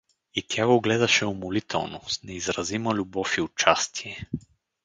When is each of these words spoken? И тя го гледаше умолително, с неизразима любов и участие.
И 0.33 0.41
тя 0.47 0.65
го 0.67 0.81
гледаше 0.81 1.25
умолително, 1.25 2.01
с 2.09 2.23
неизразима 2.23 2.93
любов 2.93 3.37
и 3.37 3.41
участие. 3.41 4.29